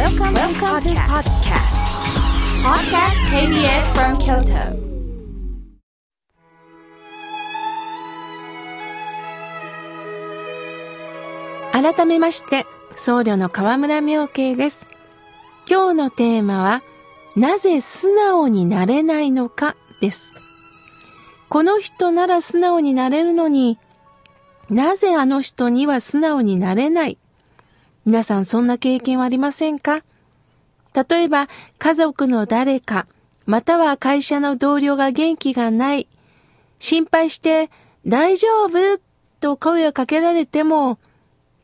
[0.00, 1.76] Welcome, Welcome to podcast.
[2.64, 4.80] Podcast KBS from Kyoto.
[11.72, 12.64] 改めまして、
[12.96, 14.86] 僧侶の河村明慶です。
[15.68, 16.82] 今日のテーマは、
[17.36, 20.32] なぜ素直になれないのかです。
[21.50, 23.78] この人なら素直になれるのに、
[24.70, 27.18] なぜあの人には素直になれない
[28.10, 30.02] 皆さんそんな経験はありませんか？
[31.08, 33.06] 例えば、家族の誰か、
[33.46, 36.08] または会社の同僚が元気がない、
[36.80, 37.70] 心配して、
[38.04, 39.00] 大丈夫？
[39.38, 40.98] と声をかけられても、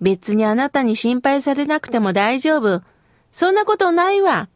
[0.01, 2.80] 別にあなたに心配されなくても大丈夫。
[3.32, 4.48] そんなことないわ。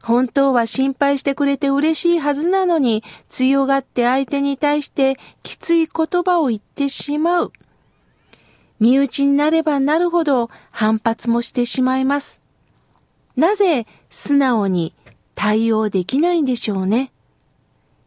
[0.00, 7.52] 本当は心配してくれて嬉しいはずなのに、強がって相手に対してきつい言葉を言ってしまう。
[8.84, 12.42] 身内になればなるほど反発もしてしまいます。
[13.34, 14.92] なぜ素直に
[15.34, 17.10] 対応できないんでしょうね。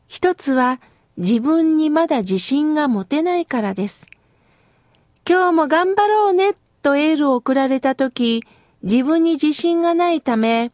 [0.08, 0.80] 一つは
[1.17, 4.06] 自分にまだ自信が持てないからです。
[5.28, 6.53] 今日も頑張ろうね
[6.84, 8.44] とエールを送られたとき、
[8.84, 10.72] 自分に自信がないため、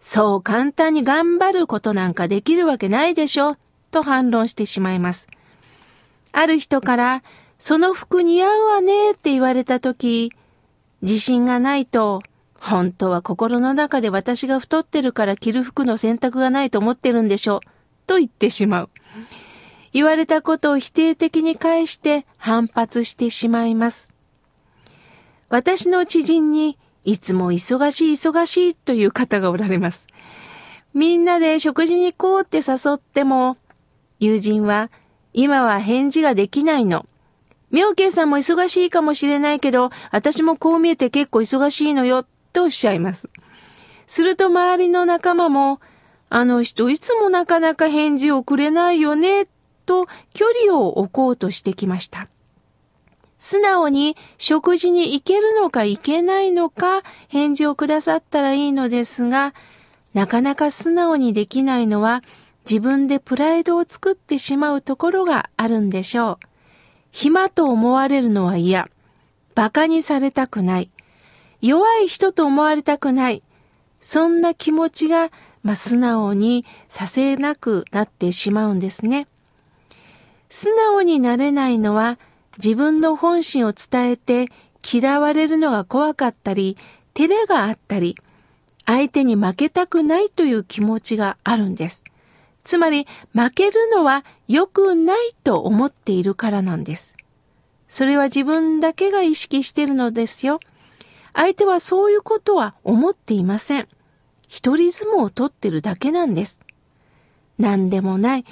[0.00, 3.56] そう簡単に頑張ることなんかできるわけないでしょ
[3.90, 5.28] と反論してしまいます。
[6.32, 7.22] ある人から、
[7.58, 10.32] その服似合うわねって言われたとき、
[11.02, 12.22] 自信がないと、
[12.54, 17.60] 本当は心の中で私が太ってるから着る服の選択がないと思ってるんでしょ
[18.06, 18.90] と言ってしまう。
[19.92, 24.10] 言われたことを否定的に返して反発してしまいます。
[25.50, 30.06] 私の知人にいつも忙しい忙しいという方がおられます。
[30.94, 33.56] みんなで食事に行こうって誘っても、
[34.18, 34.90] 友人は
[35.32, 37.06] 今は返事ができないの。
[37.74, 43.28] 妙慶さんも忙しいかもしれないけど、私もこう見えて結構忙しいのよ、とおっしゃいます。
[44.06, 45.80] すると周りの仲間も、
[46.28, 49.48] あの人いつもなかなか返事をくれないよね、
[49.86, 52.28] と距離を置こうとしてきました。
[53.40, 59.52] 素直に食事に行けるのか行けないのか返事をくださったらいいのですが、
[60.14, 62.22] なかなか素直にできないのは
[62.64, 66.53] 自分でプライドを作ってしまうところがあるんでしょう。
[67.14, 68.90] 暇と思われるのは嫌。
[69.54, 70.90] 馬鹿にされたくない。
[71.60, 73.44] 弱い人と思われたくない。
[74.00, 75.30] そんな気持ちが、
[75.62, 79.28] まあ、素直にさせなくなってしまうんですね。
[80.50, 82.18] 素直になれないのは
[82.58, 84.46] 自分の本心を伝えて
[84.84, 86.76] 嫌われるのが怖かったり、
[87.14, 88.16] 照れがあったり、
[88.86, 92.02] 相手に負けたくないという気持ちがあるんです。
[92.64, 97.16] つまり負けるのは良くないと思っているからなんです。
[97.88, 100.58] それは自分だけが意識してるのですよ。
[101.34, 103.88] 相手はそういうことは思っていません。
[104.48, 106.58] 一人相撲を取ってるだけなんです。
[107.58, 108.44] 何でもない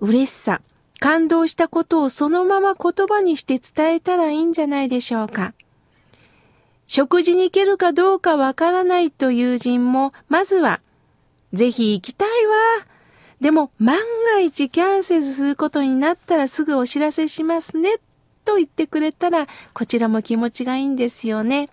[0.00, 0.60] 嬉しさ、
[1.00, 5.54] 感動したことをそのまま言葉にして伝えたらいいんじゃないでしょうか。
[6.86, 10.80] 食事に行けるかどうかわからないという人も、まずは、
[11.52, 12.54] ぜひ行きたいわ。
[13.40, 13.96] でも万
[14.34, 17.98] が一キャンセルすることになったらすぐお知らせしますね。
[18.44, 21.68] と言ってくれたら、こちらも気持ちがいいんですよね。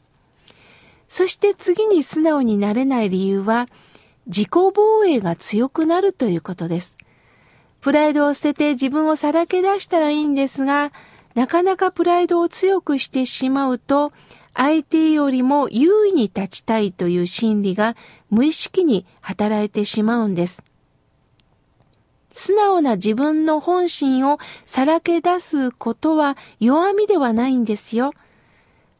[1.07, 3.67] そして次に素直になれない理由は、
[4.27, 6.97] 自己防衛が強くなるということです。
[7.79, 10.91] プライドを捨てて自分をさらけ出したらいいんですが、
[11.33, 14.11] なかなかプライドを強くしてしまうと、
[14.53, 17.95] 相手よりも優位に立ちたいという心理が
[18.29, 20.63] 無意識に働いてしまうんです。
[22.37, 28.11] 素直な自分の本心をさらけ出すことは弱みではないんですよ。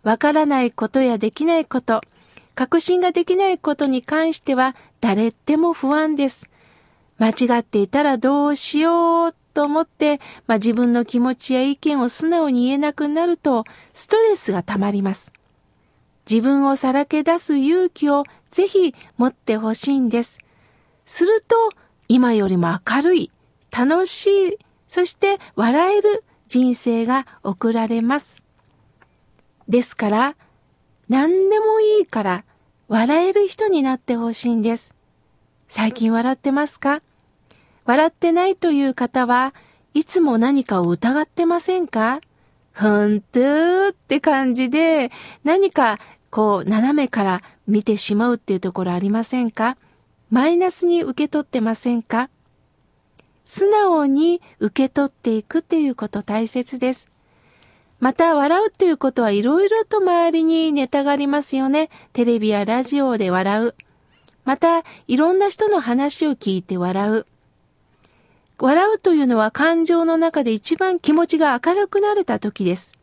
[0.03, 2.01] わからないことやできないこと、
[2.55, 6.49] 確信ができないことに関しては誰でも不安です。
[7.17, 15.33] 間違っていたらどうしようと思って、まあ、自分の気持ちや意見を素直に言えなくなるとストレスがたまります。
[16.29, 20.39] 自分をさらけ出す勇気をぜひ持ってほしいんです。
[21.05, 21.69] すると
[22.07, 23.31] 今よりも明るい、
[23.71, 24.57] 楽しい、
[24.87, 28.41] そして笑える人生が送られます。
[29.67, 30.35] ですから、
[31.09, 32.45] 何でもいいから
[32.87, 34.93] 笑える人になってほしいんです。
[35.67, 37.01] 最近笑ってますか？
[37.85, 39.53] 笑ってないという方は
[39.93, 42.21] いつも何かを疑ってませんか？
[42.71, 45.11] ふんとーって感じで
[45.43, 45.99] 何か
[46.29, 49.77] こう斜めから見てしまうっていうところありませんか？
[50.29, 52.29] マイナスに受け取ってませんか？
[53.45, 57.07] 素直に受け取っていくっていうこと大切です。
[57.99, 61.89] また、笑うということはいろいろと周りにネタがありますよね。
[62.11, 63.75] テレビやラジオで笑う。
[64.43, 67.25] また、いろんな人の話を聞いて笑う。
[68.59, 72.97] 笑うというのは感情の中で一番気持ちが明るくなれた時です。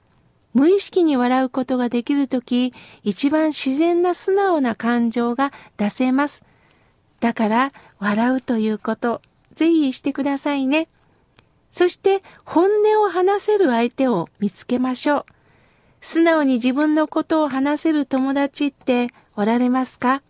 [0.55, 6.43] 無意識に笑うことができる時、一番自然な素直な感情が出せます。
[7.23, 9.23] だから、笑うということ、
[9.55, 10.89] ぜひしてくださいね。
[11.71, 15.25] そして本音を話せる相手を見つけましょう。
[16.01, 20.21] 素直に自分のことを話せる友達っておられますか？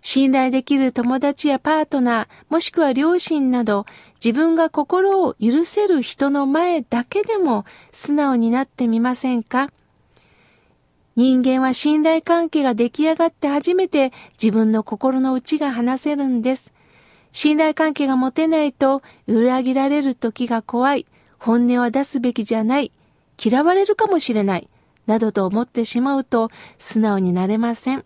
[0.00, 3.86] 信頼できる友達やパートナー、もしくは両親など、
[4.16, 9.70] 自分が心を許せる人の前だけでも素直になってみませんか？
[11.18, 16.72] 人間は信頼関係が出来上がって初めて自分の心の内が話せるんです。
[17.32, 21.06] 信頼関係が持てないと裏切られる時が怖い。
[21.40, 22.92] 本音は出すべきじゃない。
[23.44, 24.68] 嫌われるかもしれない。
[25.08, 28.04] などと思ってしまうと素直になれません。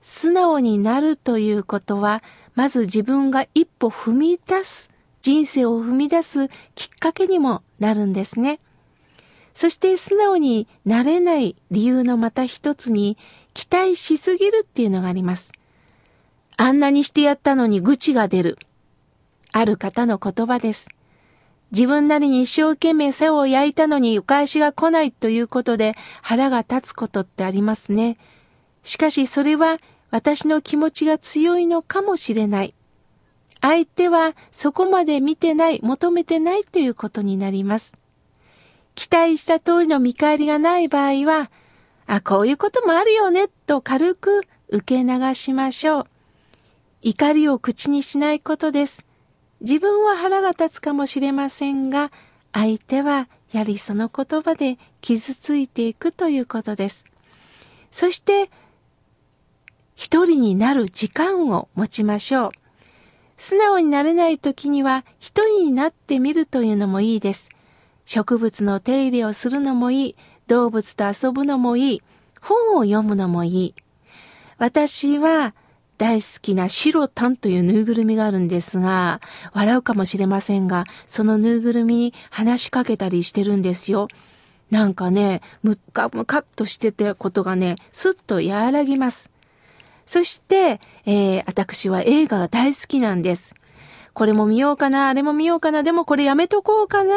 [0.00, 2.22] 素直になるということは、
[2.54, 4.90] まず自分が一歩踏み出す、
[5.20, 8.60] 人生を踏み出すきっかけにもなるんですね。
[9.60, 13.18] そして素直になれない理由のまた一つに、
[13.52, 15.52] 期待しすぎるっていうのがあります。
[16.56, 18.56] あんなにしてやったのに愚痴が出る。
[19.52, 20.88] ある方の言葉です。
[21.72, 28.16] 自分なりに一生懸命背を焼いたのにお返しが来ないということで腹が立つことってありますね。
[28.82, 29.76] しかしそれは
[30.10, 32.72] 私の気持ちが強いのかもしれない。
[33.60, 37.99] 相手はそこまで見てない、求めてないということになります。
[38.94, 41.50] 期待した通りの見返りがない場合は、
[42.06, 46.06] あ、こういうこともあるよね、と軽く受け流しましょう。
[47.02, 49.06] 怒りを口にしないことです。
[49.60, 52.10] 自分は腹が立つかもしれませんが、
[52.52, 57.04] 相手はやはりその言葉で傷ついていくということです。
[57.90, 58.50] そして、
[59.94, 62.50] 一人になる時間を持ちましょう。
[63.36, 67.50] 素直になれない時には一人になってみるというのもいいです。
[68.04, 70.16] 植物の手入れをするのもいい。
[70.46, 72.02] 動物と遊ぶのもいい。
[72.40, 73.74] 本を読むのもいい。
[74.58, 75.54] 私は
[76.00, 79.20] 大好きなシロタンというぬいぐるみがあるんですが、
[79.52, 84.08] 笑うかもしれませんが、そのぬいぐるみに話しかけたりしてるんですよ。
[84.70, 89.30] なんかね、むっかむかっとしててことがね、すっと和らぎます。
[90.06, 93.54] そして、えー、私は映画が大好きなんです。
[94.12, 97.14] これも見ようかな、あれも見ようかな、でもこれやめとこうかな、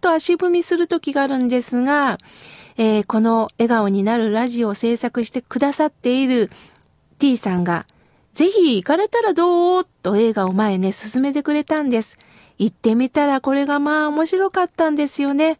[0.00, 2.18] と足踏みする時があるんですが、
[2.76, 6.50] えー、この笑顔になるラジオを制作してくださっている
[7.18, 7.86] T さんが、
[8.32, 9.84] ぜひ行かれたらどう？
[9.84, 12.16] と映画を前ね、進めてくれたんです。
[12.58, 15.58] 行ってみたらこれがまあ面白かったんですよね。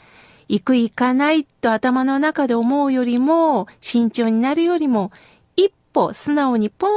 [0.49, 1.45] 行く行かない？
[1.45, 5.11] と頭の中で思うよりも、慎重になるよりも、
[5.57, 6.93] 一歩素直にポーン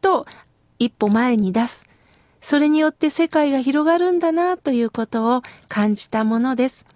[0.00, 0.26] と
[0.78, 1.86] 一歩前に出す。
[2.40, 6.86] それによって世界が広がるんだなということを感じたものです。